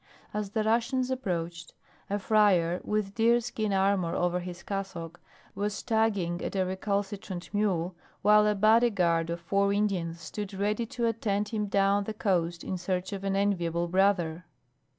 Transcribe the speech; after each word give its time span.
As 0.33 0.49
the 0.49 0.63
Russians 0.63 1.11
approached, 1.11 1.75
a 2.09 2.17
friar, 2.17 2.81
with 2.83 3.13
deer 3.13 3.39
skin 3.39 3.71
armor 3.71 4.15
over 4.15 4.39
his 4.39 4.63
cassock, 4.63 5.21
was 5.53 5.83
tugging 5.83 6.41
at 6.43 6.55
a 6.55 6.65
recalcitrant 6.65 7.53
mule, 7.53 7.95
while 8.23 8.47
a 8.47 8.55
body 8.55 8.89
guard 8.89 9.29
of 9.29 9.39
four 9.41 9.71
Indians 9.71 10.19
stood 10.19 10.55
ready 10.55 10.87
to 10.87 11.05
attend 11.05 11.49
him 11.49 11.67
down 11.67 12.05
the 12.05 12.15
coast 12.15 12.63
in 12.63 12.79
search 12.79 13.13
of 13.13 13.23
an 13.23 13.35
enviable 13.35 13.87
brother. 13.87 14.47